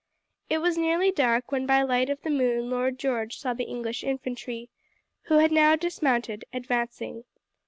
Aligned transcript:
It 0.49 0.57
was 0.61 0.79
nearly 0.79 1.11
dark 1.11 1.51
when 1.51 1.67
by 1.67 1.81
the 1.81 1.85
light 1.85 2.09
of 2.09 2.19
the 2.23 2.31
moon 2.31 2.71
Lord 2.71 2.97
George 2.97 3.37
saw 3.37 3.53
the 3.53 3.65
English 3.69 4.03
infantry, 4.03 4.67
who 5.25 5.35
had 5.35 5.51
now 5.51 5.75
dismounted, 5.75 6.43
advancing. 6.51 7.23